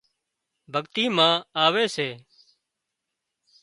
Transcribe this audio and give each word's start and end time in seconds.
ڀڳتي 0.73 1.05
مان 1.15 1.33
آوي 1.65 1.85
سي 1.95 2.09